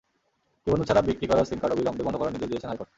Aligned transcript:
নিবন্ধন 0.63 0.87
ছাড়া 0.89 1.01
বিক্রি 1.09 1.25
করা 1.29 1.41
সিম 1.49 1.59
কার্ড 1.61 1.73
অবিলম্বে 1.75 2.05
বন্ধ 2.05 2.17
করার 2.19 2.31
নির্দেশ 2.33 2.49
দিয়েছেন 2.51 2.69
হাইকোর্ট। 2.71 2.89